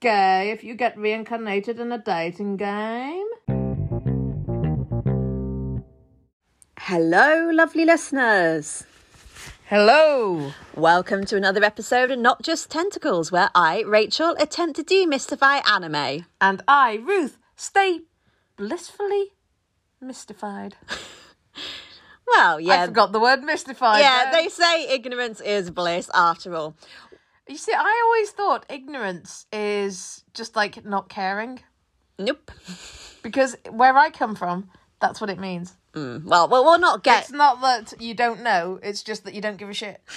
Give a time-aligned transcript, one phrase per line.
[0.00, 3.26] gay if you get reincarnated in a dating game?
[6.78, 8.84] Hello, lovely listeners.
[9.66, 10.52] Hello.
[10.74, 16.24] Welcome to another episode of Not Just Tentacles, where I, Rachael, attempt to demystify anime.
[16.40, 18.00] And I, Ruth, stay
[18.56, 19.32] blissfully
[20.00, 20.76] mystified.
[22.36, 22.82] Well, yeah.
[22.82, 24.00] I forgot the word mystified.
[24.00, 24.42] Yeah, there.
[24.42, 26.76] they say ignorance is bliss after all.
[27.50, 31.58] You see, I always thought ignorance is just like not caring.
[32.16, 32.52] Nope.
[33.24, 35.76] Because where I come from, that's what it means.
[35.92, 37.24] Mm, well, well, we'll not get.
[37.24, 40.00] It's not that you don't know, it's just that you don't give a shit.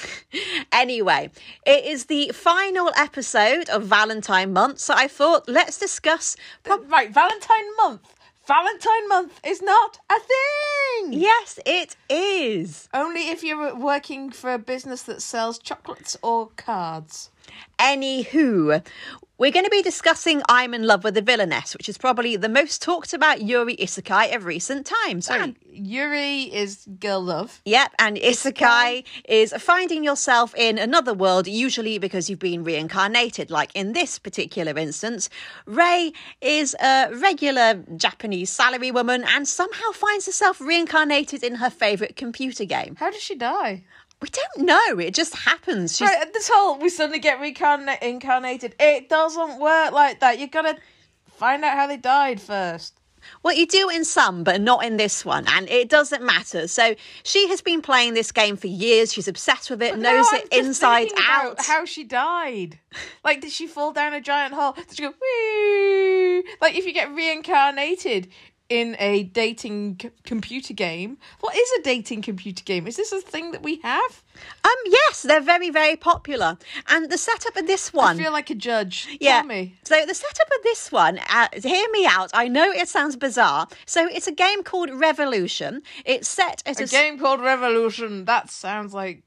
[0.72, 1.30] Anyway,
[1.68, 6.36] it is the final episode of Valentine month, so I thought let's discuss.
[6.66, 8.02] Right, Valentine month.
[8.46, 11.14] Valentine month is not a thing.
[11.14, 12.90] yes, it is.
[12.94, 17.32] Only if you're working for a business that sells chocolates or cards.
[17.80, 18.86] Anywho,
[19.38, 22.50] we're going to be discussing I'm in Love with the Villainess, which is probably the
[22.50, 25.30] most talked about Yuri Isekai of recent times.
[25.30, 27.60] And- Yuri is girl love.
[27.66, 33.50] Yep, and isekai is finding yourself in another world, usually because you've been reincarnated.
[33.50, 35.30] Like in this particular instance,
[35.66, 42.16] Rae is a regular Japanese salary woman and somehow finds herself reincarnated in her favourite
[42.16, 42.96] computer game.
[43.00, 43.84] How does she die?
[44.24, 45.98] We don't know, it just happens.
[45.98, 48.74] She's, Right, this whole we suddenly get reincarnated.
[48.80, 50.40] It doesn't work like that.
[50.40, 50.78] You gotta
[51.28, 52.98] find out how they died first.
[53.44, 56.70] Well, you do in some, but not in this one, and it doesn't matter.
[56.70, 59.12] So she has been playing this game for years.
[59.12, 61.58] She's obsessed with it, knows No, it inside out.
[61.60, 62.80] How she died?
[63.26, 64.72] Like, did she fall down a giant hole?
[64.72, 65.10] Did she go?
[65.10, 66.50] Wee?
[66.62, 68.30] Like, if you get reincarnated
[68.74, 72.88] in a dating c- computer game, what is a dating computer game?
[72.88, 74.24] Is this a thing that we have?
[74.64, 76.58] Um, yes, they're very, very popular,
[76.88, 78.20] and the setup of this one.
[78.20, 79.16] I feel like a judge.
[79.22, 79.42] Yeah.
[79.42, 79.76] Tell me.
[79.84, 82.32] So the setup of this one, uh, hear me out.
[82.34, 83.68] I know it sounds bizarre.
[83.86, 85.84] So it's a game called Revolution.
[86.04, 88.26] It's set at a game called Revolution.
[88.26, 89.22] That sounds like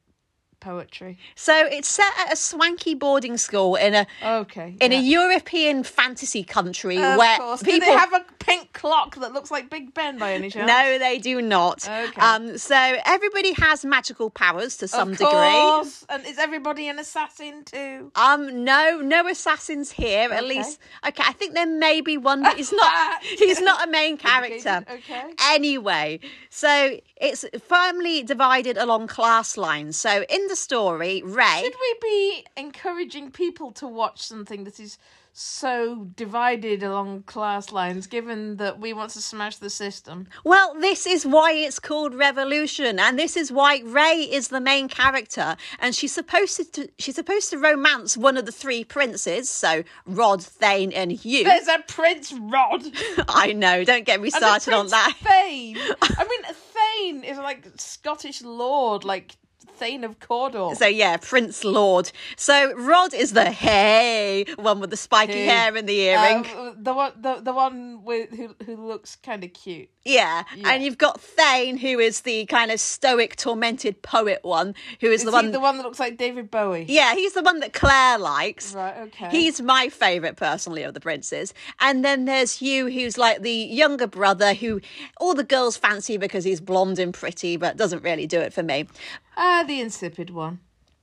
[0.66, 1.16] poetry.
[1.36, 4.74] so it's set at a swanky boarding school in a Okay.
[4.80, 4.98] in yeah.
[4.98, 7.62] a European fantasy country Of where course.
[7.62, 10.66] people Do they have a pink clock that looks like Big Ben by any chance?
[10.66, 11.88] No, they do not.
[11.88, 12.20] Okay.
[12.20, 15.82] Um, so everybody has magical powers to some of degree.
[16.08, 18.10] And is everybody an assassin too?
[18.14, 20.32] Um, no, no assassins here.
[20.32, 21.22] At least, okay.
[21.26, 23.22] I think there may be one, but he's not.
[23.44, 24.84] he's not a main character.
[24.90, 25.22] Okay.
[25.50, 29.96] Anyway, so it's firmly divided along class lines.
[29.96, 31.62] So in the story, Rae.
[31.62, 34.98] Should we be encouraging people to watch something that is
[35.38, 40.28] so divided along class lines, given that we want to smash the system?
[40.44, 44.88] Well, this is why it's called Revolution, and this is why Rae is the main
[44.88, 49.84] character, and she's supposed to she's supposed to romance one of the three princes, so
[50.06, 51.44] Rod, Thane, and Yu.
[51.44, 52.84] There's a Prince Rod.
[53.28, 55.14] I know, don't get me started on that.
[55.20, 55.76] Thane.
[56.02, 59.36] I mean, Thane is like Scottish lord, like
[59.76, 60.74] Thane of Cawdor.
[60.74, 62.10] So yeah, Prince Lord.
[62.36, 65.46] So Rod is the hey one with the spiky Hey.
[65.46, 66.46] hair and the earring.
[66.56, 69.90] Um, the one, the, the one with who who looks kind of cute.
[70.04, 70.44] yeah.
[70.56, 70.70] yeah.
[70.70, 75.20] and you've got Thane, who is the kind of stoic, tormented poet one, who is,
[75.20, 75.50] Is the he one.
[75.50, 76.86] the one that looks like David Bowie?
[76.88, 78.74] Yeah, he's the one that Claire likes.
[78.74, 78.96] Right.
[79.08, 79.28] Okay.
[79.30, 81.52] He's my favourite personally of the princes.
[81.80, 84.80] And then there's Yu, who's like the younger brother who
[85.20, 88.62] all the girls fancy because he's blonde and pretty, but doesn't really do it for
[88.62, 88.86] me.
[89.36, 90.60] Ah the insipid one.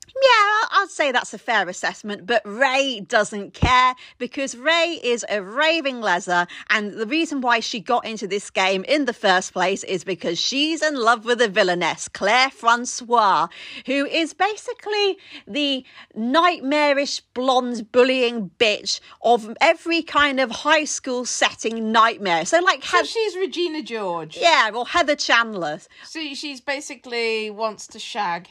[0.08, 5.42] Yeah, I'd say that's a fair assessment, but Rae doesn't care because Rae is a
[5.42, 9.84] raving leather, and the reason why she got into this game in the first place
[9.84, 13.48] is because she's in love with a villainess, Claire Francois,
[13.86, 21.92] who is basically the nightmarish blonde bullying bitch of every kind of high school setting
[21.92, 22.46] nightmare.
[22.46, 24.38] So, like, So she's Regina George.
[24.38, 25.80] yeah, or Heather Chandler.
[26.06, 28.50] So she's basically wants to shag.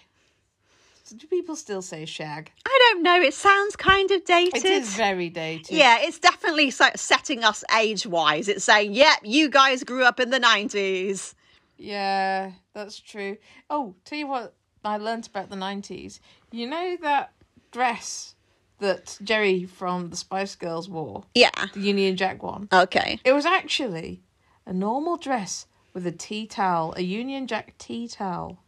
[1.13, 2.51] Do people still say shag?
[2.67, 4.65] I don't know, it sounds kind of dated.
[4.65, 5.77] It is very dated.
[5.77, 8.49] Yeah, it's definitely setting us age wise.
[8.49, 11.35] It's saying, yep, you guys grew up in the 90s.
[11.77, 13.37] Yeah, that's true.
[13.69, 14.55] Oh, tell you what
[14.85, 16.21] I learnt about the 90s.
[16.51, 17.33] You know that
[17.71, 18.35] dress
[18.79, 21.25] that Geri from the Spice Girls wore?
[21.35, 21.51] Yeah.
[21.75, 22.69] The Union Jack one?
[22.73, 23.21] Okay.
[23.25, 24.23] It was actually
[24.67, 28.59] a normal dress with a tea towel, a Union Jack tea towel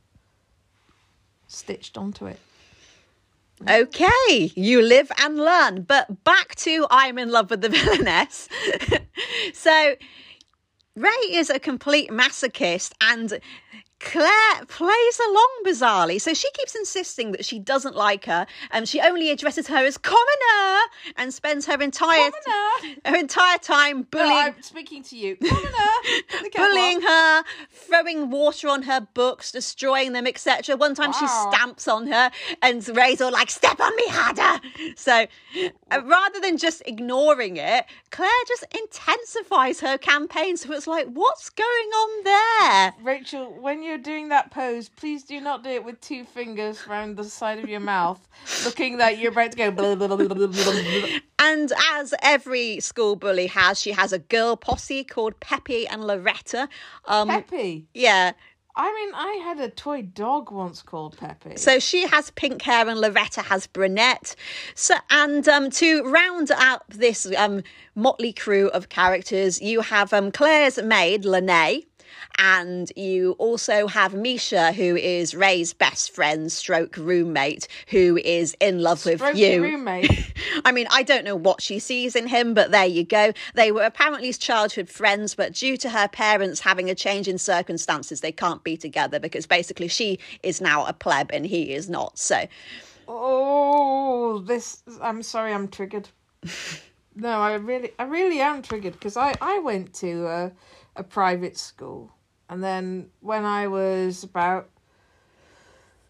[1.55, 2.39] stitched onto it.
[3.69, 5.83] Okay, you live and learn.
[5.83, 8.49] But back to I'm in love with the villainess.
[9.55, 9.95] so,
[10.97, 13.41] Rae is a complete masochist and
[14.05, 16.21] Claire plays along bizarrely.
[16.21, 19.97] So she keeps insisting that she doesn't like her and she only addresses her as
[19.99, 20.81] commoner
[21.17, 22.99] and spends her entire Commoner.
[23.07, 25.37] her entire time No, bullying I'm speaking to you.
[25.37, 25.71] Commoner.
[26.55, 30.77] Bullying her, throwing water on her books, destroying them, etc.
[30.77, 32.31] One time she stamps on her,
[32.63, 34.61] and Rae's all like, "Step on me harder."
[34.97, 35.27] So,
[35.91, 40.57] uh, rather than just ignoring it, Claire just intensifies her campaign.
[40.57, 42.95] So it's like, what's going on there?
[43.03, 47.17] Rachael, when you're doing that pose, please do not do it with two fingers around
[47.17, 48.27] the side of your mouth,
[48.65, 49.71] looking like you're about to go.
[49.71, 51.19] Blah, blah, blah.
[51.39, 56.69] And as every school bully has, she has a girl posse called Peppy and Loretta.
[57.05, 57.87] Um, Peppy.
[57.95, 58.33] yeah.
[58.77, 61.57] I mean, I had a toy dog once called Peppy.
[61.57, 64.35] So she has pink hair and Loretta has brunette.
[64.75, 67.63] So and um, to round out this um,
[67.95, 71.85] motley crew of characters, you have um, Claire's maid Lene.
[72.39, 78.81] And Yu also have Misha, who is Rae's best friend, stroke roommate, who is in
[78.81, 79.63] love with you.
[79.63, 80.33] roommate.
[80.65, 83.33] I mean, I don't know what she sees in him, but there you go.
[83.55, 88.21] They were apparently childhood friends, but due to her parents having a change in circumstances,
[88.21, 92.19] they can't be together because basically she is now a pleb and he is not.
[92.19, 92.47] So,
[93.07, 94.83] Oh, this.
[95.01, 96.09] I'm sorry, I'm triggered.
[97.17, 100.53] No, I really, I really am triggered because I, I went to a,
[100.97, 102.13] a private school,
[102.49, 104.69] and then when I was about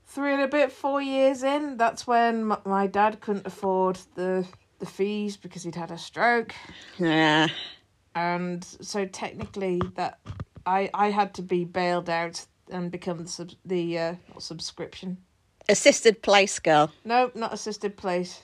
[0.07, 4.47] three and a bit, four years in, that's when m- my dad couldn't afford the
[4.79, 6.55] the fees because he'd had a stroke,
[6.99, 7.49] yeah.
[8.15, 10.19] and so technically that
[10.67, 15.19] I I had to be bailed out and become the sub, the uh, subscription.
[15.69, 16.93] Assisted place girl.
[17.05, 18.43] No, not assisted place.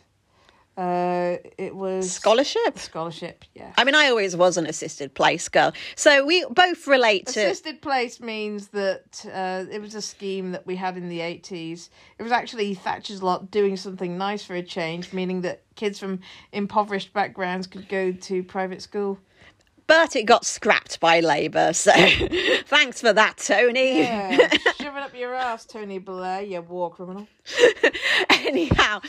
[0.80, 2.78] Uh, it was Scholarship.
[2.78, 3.44] scholarship.
[3.54, 3.70] Yeah.
[3.76, 5.74] I mean, I always was an assisted place girl.
[5.94, 7.40] So we both relate to.
[7.40, 11.90] Assisted place means that uh, it was a scheme that we had in the eighties.
[12.18, 16.20] It was actually Thatcher's lot doing something nice for a change, meaning that kids from
[16.52, 19.18] impoverished backgrounds could go to private school.
[19.86, 21.74] But it got scrapped by Labour.
[21.74, 21.92] So
[22.66, 23.98] thanks for that, Tony.
[23.98, 24.48] Yeah,
[25.00, 27.26] it up your ass, Tony Blair, you war criminal.
[28.30, 29.00] Anyhow,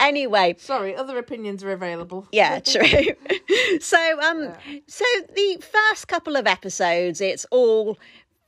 [0.00, 2.26] anyway, Sorry, other opinions are available.
[2.32, 2.82] Yeah, true.
[3.80, 4.52] so, um,
[4.86, 5.04] so
[5.34, 7.98] the first couple of episodes, it's all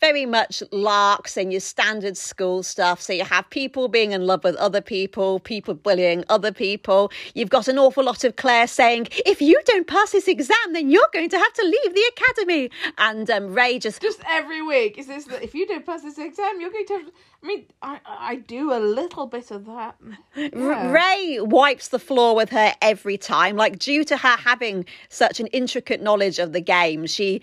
[0.00, 3.00] very much larks and your standard school stuff.
[3.00, 7.10] So you have people being in love with other people, people bullying other people.
[7.34, 10.90] You've got an awful lot of Claire saying, "If you don't pass this exam, then
[10.90, 14.98] you're going to have to leave the academy." And um, Rae just Just every week
[14.98, 16.94] is this that if you don't pass this exam, you're going to.
[16.94, 17.10] Have,
[17.42, 19.96] I mean, I I do a little bit of that.
[20.34, 20.90] Yeah.
[20.90, 23.56] Rae wipes the floor with her every time.
[23.56, 27.42] Like due to her having such an intricate knowledge of the game, she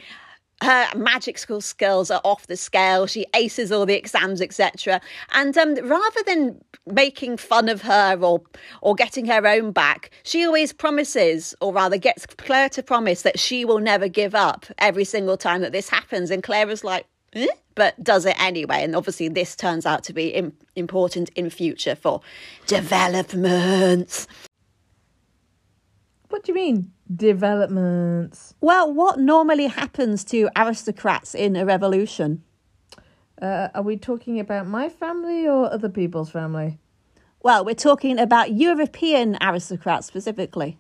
[0.61, 3.07] her magic school skills are off the scale.
[3.07, 5.01] She aces all the exams, etc.
[5.33, 8.41] And um, rather than making fun of her or
[8.81, 13.39] or getting her own back, she always promises, or rather gets Claire to promise that
[13.39, 16.31] she will never give up every single time that this happens.
[16.31, 17.05] And Claire is like.
[17.33, 21.49] "Eh?" But does it anyway, and obviously this turns out to be Im- important in
[21.49, 22.21] future for
[22.67, 24.27] developments.
[26.35, 28.55] What do you mean developments?
[28.59, 32.43] Well, what normally happens to aristocrats in a revolution?
[33.41, 36.77] Uh, are we talking about my family or other people's family?
[37.41, 40.77] Well, we're talking about European aristocrats specifically.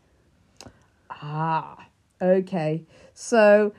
[1.09, 1.87] Ah,
[2.21, 2.83] okay.
[3.13, 3.71] So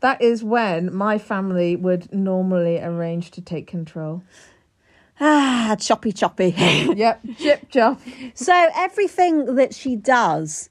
[0.00, 4.22] that is when my family would normally arrange to take control.
[5.20, 6.54] Ah, choppy choppy.
[6.56, 8.00] Yep, chip chop.
[8.32, 10.70] so everything that she does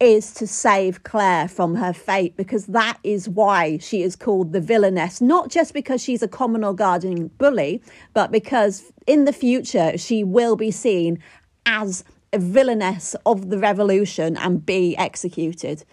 [0.00, 4.60] is to save Claire from her fate because that is why she is called the
[4.60, 5.20] villainess.
[5.20, 7.82] Not just because she's a common or guardian bully,
[8.14, 11.22] but because in the future she will be seen
[11.66, 12.02] as
[12.32, 15.84] a villainess of the revolution and be executed.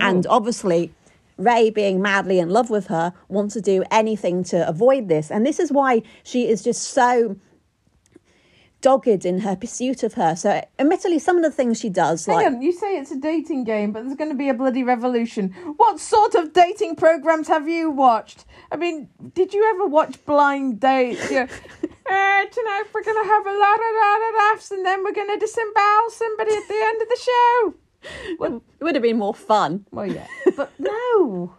[0.00, 0.08] Oh.
[0.08, 0.92] And obviously,
[1.36, 5.30] Rae, being madly in love with her, wants to do anything to avoid this.
[5.30, 7.36] And this is why she is just so
[8.84, 10.36] dogged in her pursuit of her.
[10.36, 13.64] So, admittedly, some of the things she does, like on, you say it's a dating
[13.64, 15.54] game, but there's going to be a bloody revolution.
[15.78, 18.44] What sort of dating programs have you watched?
[18.70, 21.30] I mean, did you ever watch Blind Dates?
[21.30, 21.46] You know, uh,
[22.58, 25.32] tonight we're going to have a lot of, lot of laughs and then we're going
[25.32, 27.74] to disembowel somebody at the end of the show.
[28.38, 30.26] Well, it would have been more fun Well, yeah.
[30.56, 31.54] But no.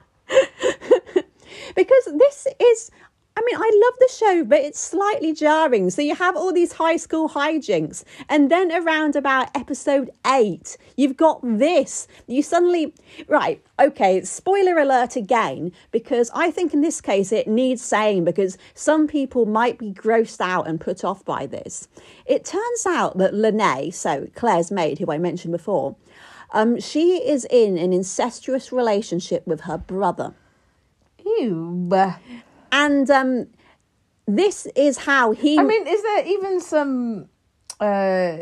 [1.75, 2.91] because this is
[3.37, 5.89] I mean, I love the show, but it's slightly jarring.
[5.89, 11.17] So you have all these high school hijinks, and then around about episode eight, you've
[11.17, 12.07] got this.
[12.27, 12.93] You suddenly,
[13.27, 18.57] right, okay, spoiler alert again, because I think in this case it needs saying because
[18.73, 21.89] some people might be grossed out and put off by this.
[22.25, 25.97] It turns out that Lene, so Claire's maid, who I mentioned before,
[26.53, 30.33] um, she is in an incestuous relationship with her brother.
[31.25, 31.91] Ew.
[32.75, 33.47] And um,
[34.27, 35.57] this is how he.
[35.57, 37.29] I mean, is there even some
[37.81, 38.37] uh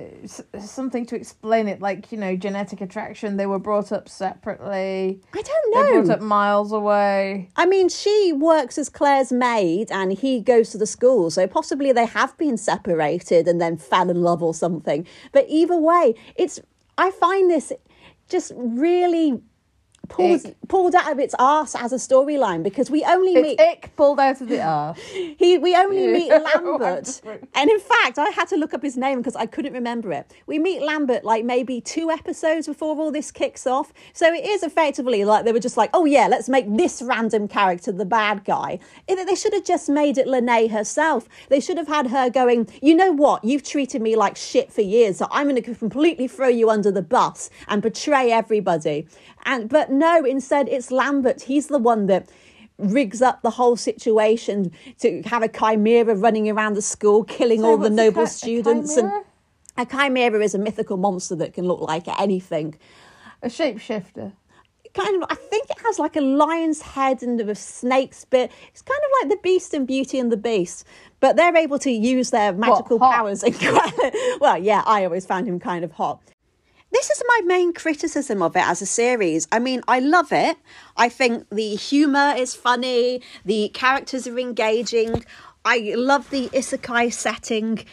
[0.59, 5.41] something to explain it like you know genetic attraction they were brought up separately I
[5.41, 6.03] don't they know.
[6.03, 10.77] brought up miles away I mean, she works as Claire's maid and he goes to
[10.77, 11.31] the school.
[11.31, 15.07] So possibly they have been separated and then fell in love or something.
[15.31, 16.59] But either way, it's,
[16.97, 17.71] I find this
[18.27, 19.41] just really
[20.09, 20.55] pulled, Ick.
[20.67, 23.59] pulled out of its arse as a storyline because we only meet.
[23.59, 27.21] ick pulled out of the arse He, we only meet Lambert,
[27.55, 30.31] and in fact, I had to look up his name because I couldn't remember it.
[30.45, 34.63] We meet Lambert like maybe two episodes before all this kicks off, so it is
[34.63, 38.45] effectively like they were just like, "Oh yeah, let's make this random character the bad
[38.45, 41.27] guy." They should have just made it Lene herself.
[41.49, 43.43] They should have had her going, "You know what?
[43.43, 46.91] You've treated me like shit for years, so I'm going to completely throw you under
[46.91, 49.07] the bus and betray everybody."
[49.45, 51.41] And but no, instead it's Lambert.
[51.43, 52.29] He's the one that
[52.77, 57.67] rigs up the whole situation to have a chimera running around the school, killing So
[57.67, 58.95] all the noble a students.
[58.95, 59.23] chimera?
[59.77, 62.75] And a chimera is a mythical monster that can look like anything.
[63.41, 64.33] a shapeshifter
[64.93, 68.51] Kind of, I think it has like a lion's head and a snake's bit.
[68.69, 70.85] It's kind of like the Beast and Beauty and the Beast,
[71.19, 73.15] but they're able to use their magical hot?
[73.15, 73.41] powers.
[73.41, 73.55] And,
[74.39, 76.21] well, yeah, I always found him kind of hot.
[76.93, 79.47] This is my main criticism of it as a series.
[79.51, 80.57] I mean, I love it.
[80.95, 85.25] I think the humour is funny, the characters are engaging.
[85.65, 87.83] I love the isekai setting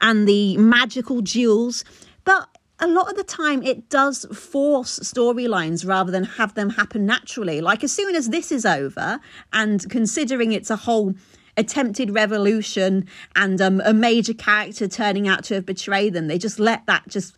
[0.00, 1.84] and the magical jewels.
[2.22, 7.04] But a lot of the time, it does force storylines rather than have them happen
[7.04, 7.60] naturally.
[7.60, 9.18] Like, as soon as this is over,
[9.52, 11.14] and considering it's a whole
[11.56, 16.60] attempted revolution and um, a major character turning out to have betrayed them, they just
[16.60, 17.34] let that just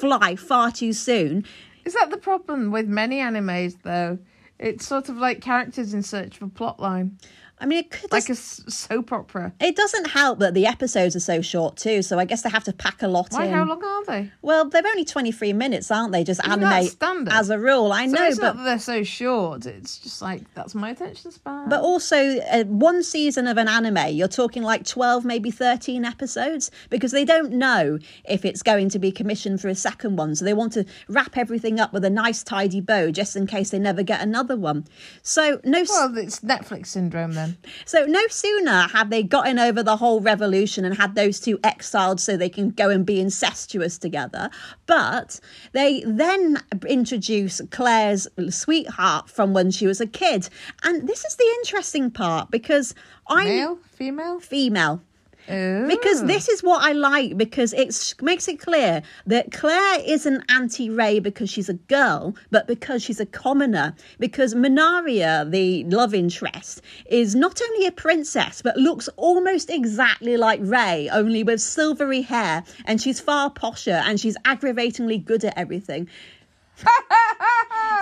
[0.00, 1.44] fly far too soon.
[1.84, 4.18] is that the problem with many animes though
[4.58, 7.16] it's sort of like characters in search of a plot line
[7.60, 11.16] I mean, it could like a s- soap opera It doesn't help that the episodes
[11.16, 13.36] are so short too, so I guess they have to pack a lot in.
[13.38, 13.52] why in.
[13.52, 16.24] how long are they Well, they're only twenty three minutes, aren't they?
[16.24, 17.32] Just Isn't anime standard?
[17.32, 17.92] as a rule.
[17.92, 20.90] I so know, it's but not that they're so short it's just like that's my
[20.90, 25.50] attention span But also, uh, one season of an anime, you're talking like 12, maybe
[25.50, 30.16] 13 episodes, because they don't know if it's going to be commissioned for a second
[30.16, 30.34] one.
[30.36, 33.70] So they want to wrap everything up with a nice, tidy bow just in case
[33.70, 34.86] they never get another one.
[35.22, 37.47] So, no, well it's netflix syndrome then
[37.84, 42.20] so no sooner have they gotten over the whole revolution and had those two exiled
[42.20, 44.50] so they can go and be incestuous together,
[44.86, 45.40] but
[45.72, 50.48] they then introduce Claire's sweetheart from when she was a kid.
[50.82, 52.94] And this is the interesting part because
[53.28, 53.78] I male?
[53.92, 54.40] Female?
[54.40, 55.02] Female
[55.50, 55.86] Ooh.
[55.86, 56.26] because oh.
[56.26, 61.18] this is what I like because it makes it clear that Claire isn't anti Rae
[61.18, 63.94] because she's a girl, but because she's a commoner.
[64.18, 70.60] Because Manaria, the love interest, is not only a princess but looks almost exactly like
[70.62, 76.08] Rae, only with silvery hair, and she's far posher and she's aggravatingly good at everything.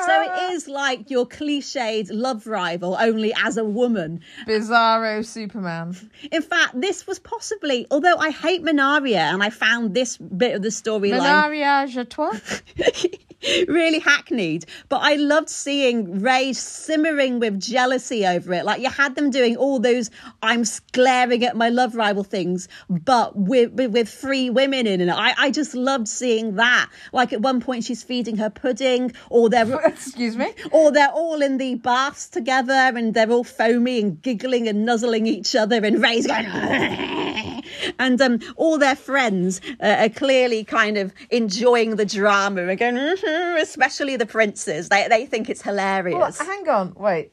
[0.07, 4.21] So it is like your cliched love rival, only as a woman.
[4.47, 5.97] bizarro superman
[6.31, 10.63] In fact, this was possibly, although I hate Manaria and I found this bit of
[10.63, 12.63] the storyline Menariage à trois
[13.69, 18.65] really hackneyed, but I loved seeing Rae simmering with jealousy over it.
[18.65, 20.11] Like you had them doing all those
[20.43, 25.09] I'm glaring at my love rival things, but with with, with three women in it.
[25.11, 26.91] I, I just loved seeing that.
[27.13, 31.43] Like at one point she's feeding her pudding, or they're excuse me or they're all
[31.43, 36.03] in the baths together and they're all foamy and giggling and nuzzling each other and
[36.03, 36.47] Rae's going
[37.99, 42.95] and um, all their friends uh, are clearly kind of enjoying the drama and going
[42.97, 47.33] "Mhm," especially the princes they, they think it's Well, hilarious hang on, wait.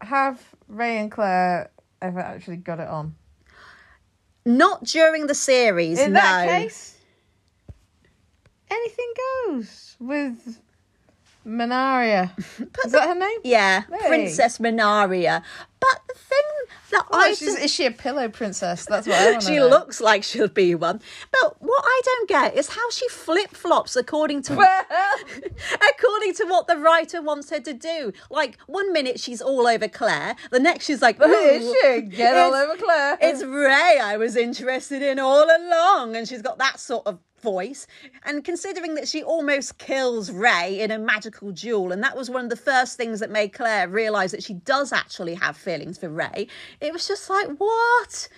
[0.00, 1.70] Have Rae and Claire
[2.02, 3.14] ever actually got it on?
[4.44, 6.96] not during the series In no that case,
[8.70, 9.12] anything
[9.46, 10.60] goes with
[11.46, 12.36] Minaria.
[12.84, 13.38] Is that her name?
[13.44, 14.08] yeah Hey.
[14.08, 15.42] princess manaria
[15.78, 16.38] but the thing
[16.90, 18.86] that Oh, i she's, just- is she a pillow princess?
[18.86, 19.68] That's what I want to she know.
[19.68, 21.00] looks like she'll be one.
[21.30, 26.66] But what I don't get is how she flip flops according to according to what
[26.66, 28.12] the writer wants her to do.
[28.30, 32.00] Like one minute she's all over Claire, the next she's like, Who is "Ooh, she?
[32.02, 33.18] Get all it's- over Claire.
[33.20, 36.16] It's Rae I was interested in all along.
[36.16, 37.18] And she's got that sort of
[37.50, 37.86] voice.
[38.24, 42.44] And considering that she almost kills Rae in a magical duel, and that was one
[42.44, 46.08] of the first things that made Claire realise that she does actually have feelings for
[46.08, 46.48] Rae,
[46.80, 48.28] it was just like, what?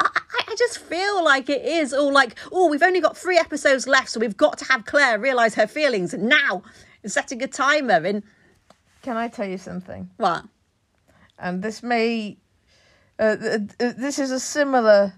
[0.00, 0.08] I,
[0.48, 4.10] I- just feel like it is all like, oh, we've only got three episodes left,
[4.10, 6.62] so we've got to have Claire realise her feelings now.
[7.02, 8.22] And setting a timer and
[9.02, 10.10] Can I tell you something?
[10.18, 10.44] what?
[11.38, 12.36] And this may,
[13.18, 15.14] uh, th- th- this is a similar,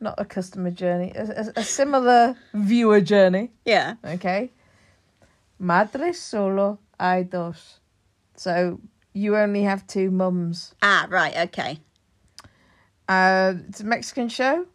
[0.00, 3.50] not a customer journey, a, a, a similar viewer journey.
[3.64, 3.94] Yeah.
[4.04, 4.50] Okay.
[5.58, 7.80] Madre solo hay dos.
[8.34, 8.80] So
[9.12, 10.74] you only have two mums.
[10.82, 11.78] Ah, right, okay.
[13.08, 14.66] Uh, it's a Mexican show,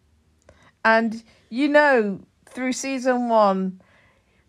[0.84, 3.82] and you know through season one,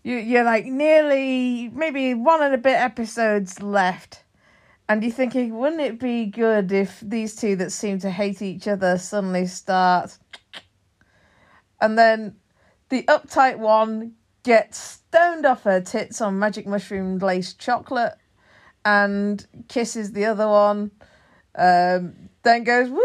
[0.02, 4.25] you you're like nearly maybe one and a bit episodes left,
[4.88, 8.66] and you're thinking, wouldn't it be good if these two that seem to hate each
[8.66, 10.18] other suddenly start,
[11.80, 12.37] and then
[12.88, 18.14] the uptight one gets stoned off her tits on magic mushroom laced chocolate,
[18.85, 20.92] and kisses the other one.
[21.56, 23.00] Um, then goes, woo,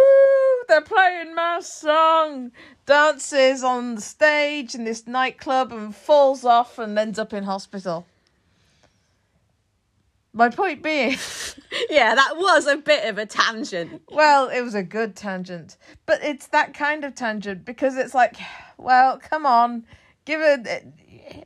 [0.67, 2.51] they're playing my song,
[2.85, 8.05] dances on the stage in this nightclub and falls off and ends up in hospital.
[10.33, 11.17] My point being,
[11.89, 14.01] Yeah, that was a bit of a tangent.
[14.09, 18.37] well, it was a good tangent, but it's that kind of tangent because it's like,
[18.77, 19.85] well, come on,
[20.25, 20.87] give it.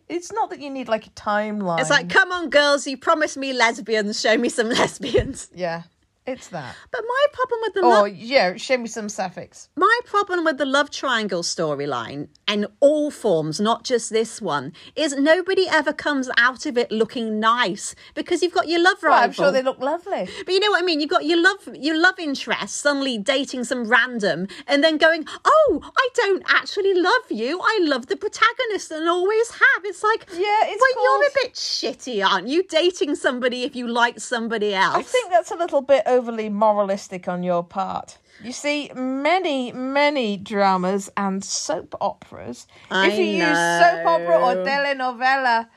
[0.08, 1.80] It's not that you need like a timeline.
[1.80, 5.50] It's like, come on, girls, you promised me lesbians, show me some lesbians.
[5.54, 5.84] yeah,
[6.28, 6.76] it's that.
[6.92, 9.70] But my problem with the oh, love, yeah, show me some sapphics.
[9.76, 15.16] my problem with the love triangle storyline and all forms, not just this one, is
[15.16, 19.26] nobody ever comes out of it looking nice because you've got your love Well, rival.
[19.26, 20.28] I'm sure they look lovely.
[20.46, 21.00] But you know what I mean?
[21.00, 25.82] You've got your love your love interest suddenly dating some random and then going, Oh,
[25.98, 27.60] I don't actually love you.
[27.62, 29.84] I love the protagonist and always have.
[29.84, 32.64] It's like Yeah, it's Well, you're a bit shitty, aren't you?
[32.64, 34.96] Dating somebody if you like somebody else.
[34.96, 38.18] I think that's a little bit overly moralistic on your part.
[38.44, 44.56] You see, many, many dramas and soap operas, I if you use soap opera or
[44.66, 45.68] telenovela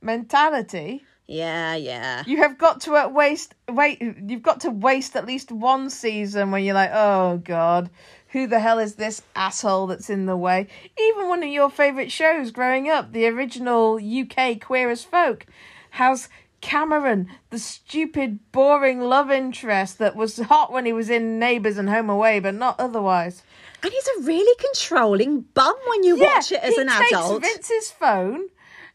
[0.00, 2.24] mentality, Yeah, yeah.
[2.26, 6.64] you have got to waste wait you've got to waste at least one season when
[6.64, 7.90] you're like, oh god,
[8.28, 10.68] who the hell is this asshole that's in the way?
[11.00, 15.46] Even one of your favourite shows growing up, the original UK Queer as Folk,
[15.90, 16.28] has
[16.60, 21.88] Cameron, the stupid, boring love interest that was hot when he was in Neighbours and
[21.88, 23.42] Home Away, but not otherwise.
[23.82, 27.44] And he's a really controlling bum when you watch it as an adult.
[27.44, 27.68] he takes.
[27.68, 28.48] Vince's phone,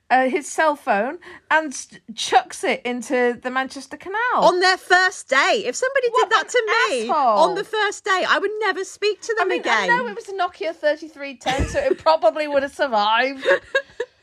[0.09, 1.17] uh, his cell phone,
[1.49, 4.19] and st- chucks it into the Manchester Canal.
[4.35, 5.63] on their first day.
[5.65, 7.39] If somebody What did that to me asshole.
[7.49, 9.83] on the first day, I would never speak to them I mean, again.
[9.83, 13.45] I know it was a Nokia 3310, so it probably would have survived.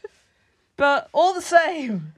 [0.77, 2.13] but all the same,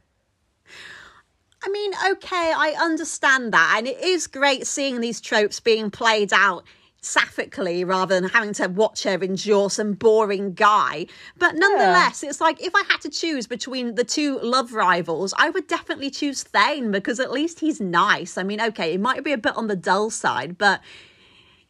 [1.65, 3.75] I mean, okay, I understand that.
[3.79, 6.65] And it is great seeing these tropes being played out
[7.03, 11.07] sapphically rather than having to watch her endure some boring guy.
[11.37, 15.51] But nonetheless, it's like if I had to choose between the two love rivals, I
[15.51, 18.39] would definitely choose Thane because at least he's nice.
[18.39, 20.81] I mean, okay, it might be a bit on the dull side, but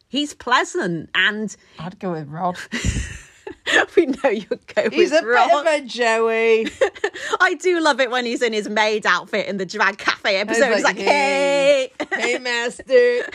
[0.07, 2.57] he's pleasant and I'd go with Rod.
[3.95, 5.63] we know you're going He's a Ron.
[5.63, 6.67] bit of a Joey.
[7.39, 10.73] I do love it when he's in his maid outfit in the drag cafe episode.
[10.73, 13.29] He's like, like, hey, hey, master.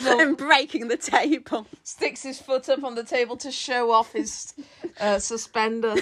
[0.06, 1.66] and breaking the table.
[1.82, 4.54] Sticks his foot up on the table to show off his
[5.00, 5.94] uh, suspender.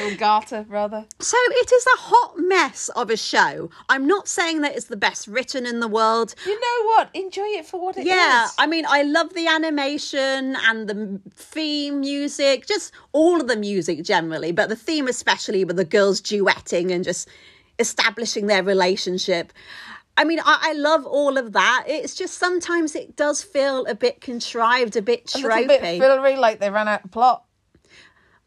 [0.00, 1.04] Or garter, rather.
[1.20, 3.70] So it is a hot mess of a show.
[3.88, 6.34] I'm not saying that it's the best written in the world.
[6.44, 7.10] You know what?
[7.14, 8.06] Enjoy it for what it is.
[8.06, 13.56] Yeah, I mean, I love the animation and the theme music, just all of the
[13.56, 17.28] music generally, but the theme especially with the girls duetting and just
[17.78, 19.52] establishing their relationship.
[20.16, 21.84] I mean, I, I love all of that.
[21.86, 26.36] It's just sometimes it does feel a bit contrived, a bit a little bit fillery,
[26.36, 27.44] like they ran out of plot.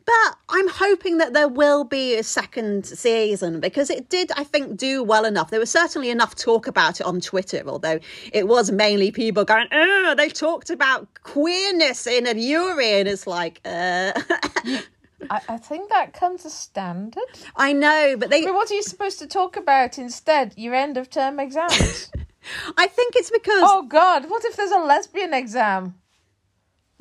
[0.10, 4.76] But I'm hoping that there will be a second season because it did, I think,
[4.76, 5.52] do well enough.
[5.52, 8.00] There was certainly enough talk about it on Twitter, although
[8.34, 13.02] it was mainly people going, oh, they talked about queerness in a Yuri.
[13.02, 14.14] And it's like, uh,
[15.30, 17.22] I, I think that comes as standard.
[17.56, 20.56] I know, but they, But what are you supposed to talk about instead?
[20.58, 22.12] Your end of term exams.
[22.78, 23.62] I think it's because.
[23.64, 24.28] oh God!
[24.28, 25.94] What if there's a lesbian exam?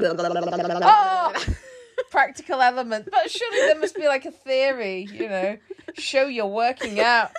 [0.01, 1.33] Oh,
[2.11, 3.09] practical element.
[3.11, 5.59] But surely there must be like a theory, you know,
[5.95, 7.31] show you're working out.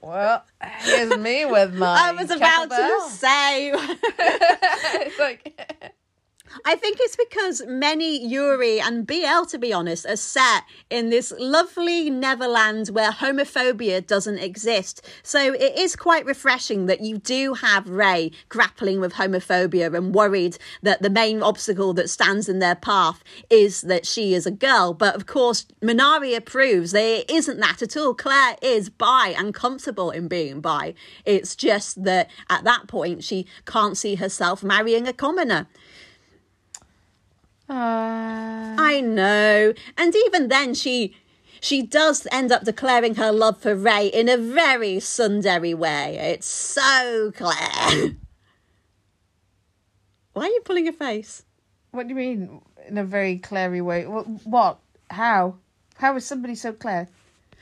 [0.00, 0.44] Well,
[0.80, 2.08] here's me with my.
[2.08, 3.70] I was about to say.
[3.74, 5.94] it's like
[6.64, 11.32] I think it's because many Yuri and BL, to be honest, are set in this
[11.38, 15.06] lovely Neverland where homophobia doesn't exist.
[15.22, 20.58] So it is quite refreshing that you do have Rae grappling with homophobia and worried
[20.82, 24.94] that the main obstacle that stands in their path is that she is a girl.
[24.94, 28.14] But of course, Manaria proves it isn't that at all.
[28.14, 30.94] Claire is bi and comfortable in being bi.
[31.24, 35.66] It's just that at that point, she can't see herself marrying a commoner.
[37.68, 39.72] Uh, I know.
[39.96, 41.16] And even then she
[41.60, 46.18] she does end up declaring her love for Rae in a very tsundere way.
[46.18, 48.16] It's so Claire.
[50.34, 51.44] Why are you pulling your face?
[51.94, 54.06] what do you mean in a very clary way?
[54.06, 54.26] What?
[54.44, 54.78] what?
[55.10, 55.56] How?
[55.96, 57.08] How is somebody so clear?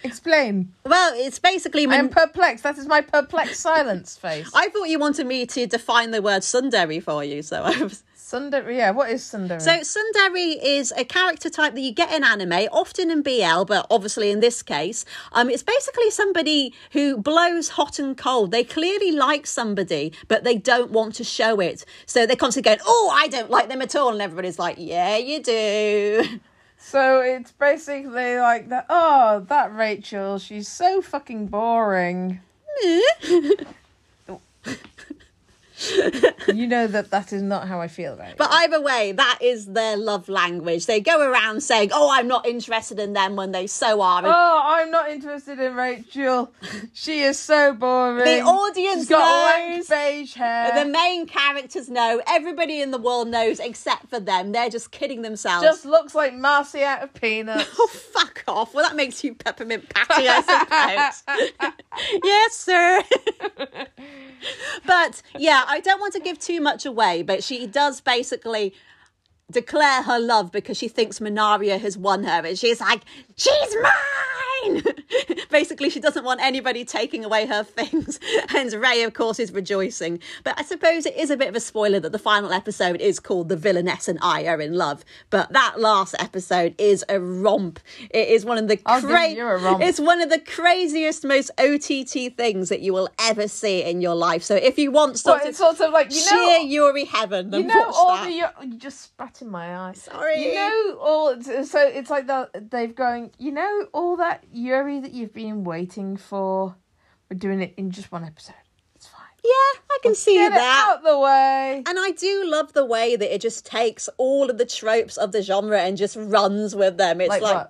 [0.05, 0.73] Explain.
[0.85, 2.65] Well, it's basically I'm perplexed.
[2.65, 4.51] That is my perplexed silence face.
[4.55, 8.03] I thought you wanted me to define the word tsundere for you, so I was
[8.33, 8.75] Tsundere.
[8.75, 8.91] Yeah.
[8.93, 9.61] What is Tsundere?
[9.61, 13.87] So Tsundere is a character type that you get in anime, often in BL, but
[13.91, 18.51] obviously in this case, um, it's basically somebody who blows hot and cold.
[18.51, 21.85] They clearly like somebody, but they don't want to show it.
[22.07, 25.17] So they're constantly going, "Oh, I don't like them at all," and everybody's like, "Yeah,
[25.17, 26.41] you do."
[26.93, 28.85] So it's basically like that.
[28.91, 32.41] Oh, that Rachael, she's so fucking boring.
[36.55, 38.37] you know that that is not how I feel about it.
[38.37, 40.87] But either way, that is their love language.
[40.87, 44.19] They go around saying, "Oh, I'm not interested in them," when they so are.
[44.19, 46.53] And Oh, I'm not interested in Rachael.
[46.93, 48.25] She is so boring.
[48.25, 49.89] The audience She's got knows.
[49.89, 50.85] beige hair.
[50.85, 52.21] the main characters know.
[52.27, 54.53] Everybody in the world knows, except for them.
[54.53, 55.65] They're just kidding themselves.
[55.65, 57.69] just looks like Marcy out of Peanuts.
[57.79, 58.75] Oh, fuck off.
[58.75, 61.73] Well, that makes you peppermint patty, I suppose.
[62.25, 63.03] yes, sir.
[64.87, 68.75] but yeah, I don't want to give too much away, but she does basically
[69.51, 72.45] declare her love because she thinks Manaria has won her.
[72.45, 73.01] And she's like,
[73.37, 74.52] she's mine!
[75.51, 78.19] Basically, she doesn't want anybody taking away her things.
[78.55, 80.19] And Rae, of course, is rejoicing.
[80.45, 83.19] But I suppose it is a bit of a spoiler that the final episode is
[83.19, 85.05] called The Villainess and I Are in Love.
[85.31, 87.81] But that last episode is a romp.
[88.11, 89.83] It is one of the I'll give you a romp.
[89.83, 94.15] It's one of the craziest, most OTT things that you will ever see in your
[94.15, 94.43] life.
[94.43, 97.53] So if you want sort it's of sort of like you know sheer Yuri heaven,
[97.53, 98.27] you know all that.
[98.27, 99.93] the you, you just spat in my eye.
[99.93, 100.45] Sorry.
[100.45, 103.31] You know all so it's like that they've going.
[103.39, 106.77] You know all that Yuri that you've been waiting for.
[107.31, 108.55] We're doing it in just one episode.
[108.95, 109.21] It's fine.
[109.43, 109.51] Yeah,
[109.91, 110.95] I can see Get it that.
[110.97, 111.83] out the way.
[111.87, 115.33] And I do love the way that it just takes all of the tropes of
[115.33, 117.21] the genre and just runs with them.
[117.21, 117.67] It's Like like?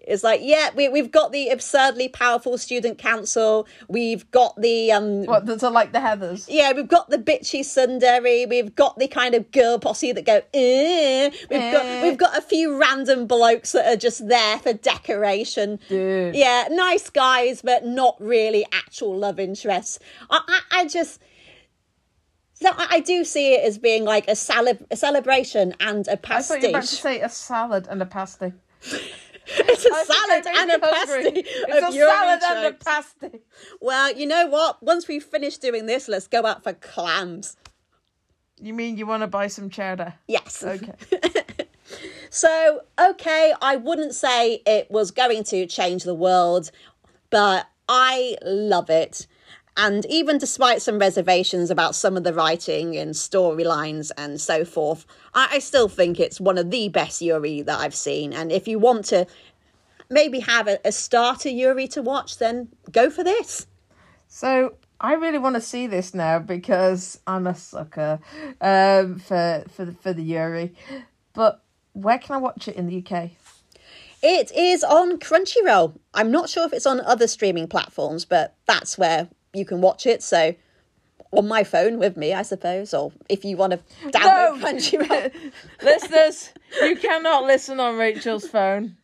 [0.00, 3.66] It's like, yeah, we we've got the absurdly powerful student council.
[3.88, 5.46] We've got the um What?
[5.46, 6.46] That's like the Heathers.
[6.48, 8.48] yeah, we've got the bitchy tsundere.
[8.48, 11.30] We've got the kind of girl posse that go, eh.
[11.50, 11.72] We've Eh.
[11.72, 15.78] got we've got a few random blokes that are just there for decoration.
[15.88, 16.34] Dude.
[16.36, 19.98] Yeah, nice guys, but not really actual love interests.
[20.30, 21.20] I, I, I just.
[22.58, 26.40] So I, do see it as being like a, cele- a celebration and a I
[26.40, 28.54] thought you were about to say a salad and a pasty.
[29.58, 33.40] It's a I salad and a pasty It's a salad and a pasty.
[33.80, 34.82] Well, you know what?
[34.82, 37.56] Once we've finished doing this, let's go out for clams.
[38.60, 40.14] You mean you want to buy some cheddar?
[40.26, 40.64] Yes.
[40.64, 40.92] Okay.
[42.30, 46.70] So, okay, I wouldn't say it was going to change the world,
[47.30, 49.26] but I love it.
[49.76, 55.04] And even despite some reservations about some of the writing and storylines and so forth,
[55.34, 58.32] I, I still think it's one of the best Yuri that I've seen.
[58.32, 59.26] And if you want to
[60.08, 63.66] maybe have a, a starter Yuri to watch, then go for this.
[64.28, 68.18] So I really want to see this now because I'm a sucker
[68.60, 70.74] um, for for the, for the Yuri.
[71.34, 71.62] But
[71.92, 73.30] where can I watch it in the UK?
[74.22, 75.98] It is on Crunchyroll.
[76.14, 80.06] I'm not sure if it's on other streaming platforms, but that's where you can watch
[80.06, 80.22] it.
[80.22, 80.54] So
[81.32, 83.78] on my phone with me, I suppose, or if you want to
[84.10, 84.66] download No!
[84.66, 85.32] Crunchyroll.
[85.82, 88.96] Listeners, you cannot listen on Rachael's phone.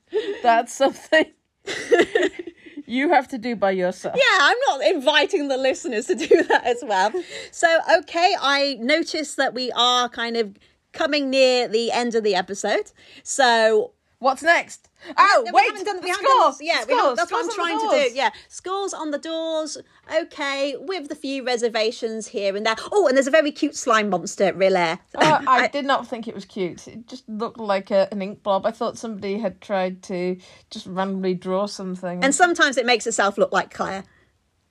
[0.43, 1.27] That's something
[2.87, 4.15] you have to do by yourself.
[4.17, 7.13] Yeah, I'm not inviting the listeners to do that as well.
[7.51, 7.67] So,
[7.99, 10.57] okay, I noticed that we are kind of
[10.93, 12.93] coming near the end of the episode.
[13.23, 14.89] So, What's next?
[15.19, 15.63] Oh, No, wait.
[15.65, 16.59] we haven't done, we the haven't done scores.
[16.61, 17.17] Yeah, The we haven't- scores.
[17.17, 18.15] that's what I'm trying to do.
[18.15, 19.77] Yeah, scores on the doors.
[20.15, 22.77] Okay, with the few reservations here and there.
[22.93, 25.01] Oh, and there's a very cute slime monster, Rillair.
[25.17, 26.87] Uh, I did not think it was cute.
[26.87, 28.65] It just looked like a, an ink blob.
[28.65, 30.37] I thought somebody had tried to
[30.71, 32.23] just randomly draw something.
[32.23, 34.05] and sometimes it makes itself look like Claire.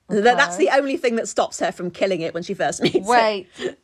[0.08, 2.96] That That's the only thing that stops her from killing it when she first meets
[2.96, 3.78] it.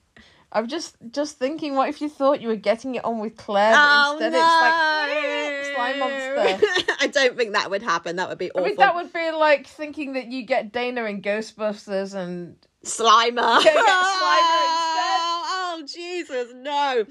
[0.51, 3.73] I'm just just thinking, what if you thought you were getting it on with Claire,
[3.73, 4.39] but Oh instead no!
[4.39, 6.93] it's like slime monster.
[7.01, 8.17] I don't think that would happen.
[8.17, 8.65] That would be awful.
[8.65, 13.63] I mean, that would be like thinking that you get Dana in Ghostbusters and Slimer.
[13.65, 15.25] Yeah, Slimer instead.
[15.51, 17.05] Oh, Jesus, no.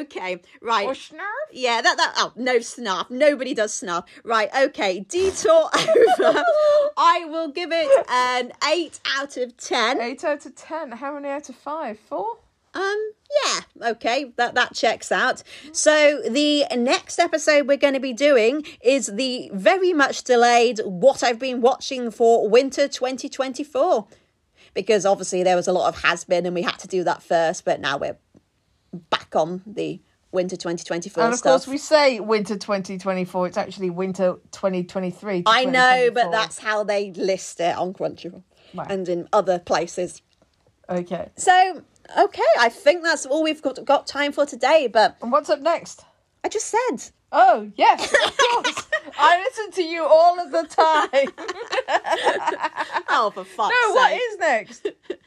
[0.00, 0.86] Okay, right.
[0.86, 1.20] or Snarf.
[1.52, 3.08] Yeah, that that oh no snarf.
[3.10, 4.04] Nobody does snarf.
[4.24, 5.00] Right, okay.
[5.00, 5.70] Detour
[6.18, 6.44] over.
[6.96, 10.00] I will give it an eight out of ten.
[10.00, 10.92] Eight out of ten.
[10.92, 11.98] How many out of five?
[11.98, 12.38] Four.
[12.72, 13.12] Um,
[13.44, 15.42] yeah, okay, that that checks out.
[15.72, 21.22] So the next episode we're going to be doing is the very much delayed what
[21.22, 24.06] I've been watching for winter 2024.
[24.72, 27.22] Because obviously there was a lot of has been and we had to do that
[27.24, 28.18] first, but now we're
[29.10, 30.00] back on the
[30.32, 31.52] winter 2024 And of stuff.
[31.52, 33.48] course, we say winter 2024.
[33.48, 35.42] It's actually winter 2023.
[35.46, 38.44] I know, but that's how they list it on Crunchyroll
[38.88, 40.22] and in other places.
[40.88, 41.30] okay.
[41.36, 41.82] So,
[42.18, 45.60] okay, I think that's all we've got, got time for today, but And what's up
[45.60, 46.04] next?
[46.44, 47.10] I just said.
[47.32, 48.86] Oh yes, of course.
[49.18, 51.32] I listen to you all of the time.
[53.12, 54.20] Oh, for fuck's no, what sake.
[54.30, 54.86] is next?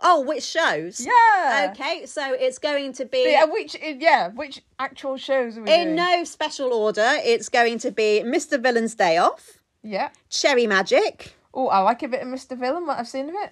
[0.00, 1.04] Oh, which shows?
[1.04, 1.72] Yeah.
[1.72, 5.84] Okay, so it's going to be Yeah, which yeah, which actual shows are we in
[5.86, 5.94] doing?
[5.96, 7.14] no special order.
[7.24, 8.62] It's going to be Mr.
[8.62, 10.10] Villain's Day Off, Yeah.
[10.30, 12.56] Cherry Magic, Oh, I like a bit of Mr.
[12.56, 12.86] Villain.
[12.86, 13.50] What I've seen of it.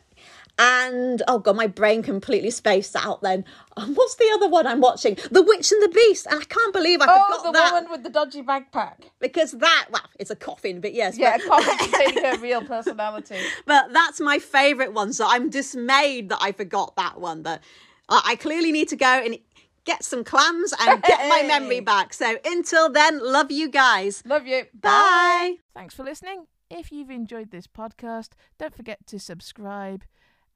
[0.58, 3.20] And oh god, my brain completely spaced out.
[3.22, 3.44] Then
[3.76, 5.16] Um, what's the other one I'm watching?
[5.30, 7.90] The Witch and the Beast, and I can't believe I Oh, forgot the that woman
[7.90, 9.10] with the dodgy backpack.
[9.20, 13.38] because that well, it's a coffin, but yes, Yeah, but, copy containing her real personality.
[13.66, 15.12] but that's my favourite one.
[15.12, 17.42] So I'm dismayed that I forgot that one.
[17.42, 17.62] That
[18.08, 19.38] I I clearly need to go and
[19.84, 22.12] get some clams and get my memory back.
[22.14, 24.22] So until then, love you guys.
[24.24, 24.64] Love you.
[24.74, 25.56] Bye.
[25.74, 26.46] Thanks for listening.
[26.70, 30.02] If you've enjoyed this podcast, don't forget to subscribe.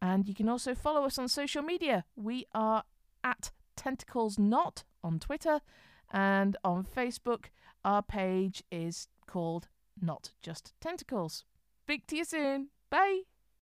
[0.03, 2.05] And you can also follow us on social media.
[2.17, 2.85] We are
[3.23, 5.61] at Tentacles Not on Twitter.
[6.13, 7.47] And on Facebook,
[7.85, 9.69] our page is called
[10.01, 11.45] Not Just Tentacles.
[11.85, 12.69] Speak to you soon.
[12.91, 13.23] Bye.